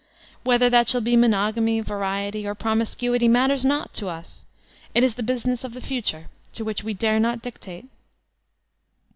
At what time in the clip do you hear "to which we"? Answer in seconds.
6.53-6.95